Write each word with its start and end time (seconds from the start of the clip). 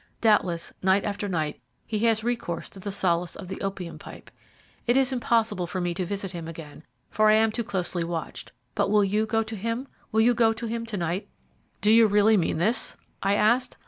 Doubtless, 0.19 0.73
night 0.81 1.03
after 1.05 1.29
night 1.29 1.61
he 1.85 1.99
has 2.05 2.23
recourse 2.23 2.69
to 2.69 2.79
the 2.79 2.91
solace 2.91 3.35
of 3.35 3.47
the 3.49 3.61
opium 3.61 3.99
pipe. 3.99 4.31
It 4.87 4.97
is 4.97 5.13
impossible 5.13 5.67
for 5.67 5.79
me 5.79 5.93
to 5.93 6.07
visit 6.07 6.31
him 6.31 6.47
again, 6.47 6.81
for 7.11 7.29
I 7.29 7.33
am 7.33 7.51
too 7.51 7.63
closely 7.63 8.03
watched, 8.03 8.51
but 8.73 8.89
will 8.89 9.03
you 9.03 9.27
go 9.27 9.43
to 9.43 9.55
him 9.55 9.87
will 10.11 10.21
you 10.21 10.33
go 10.33 10.53
to 10.53 10.65
him 10.65 10.87
to 10.87 10.97
night?" 10.97 11.27
"Do 11.81 11.93
you 11.93 12.07
really 12.07 12.35
mean 12.35 12.57
this?" 12.57 12.97
I 13.21 13.35
asked. 13.35 13.77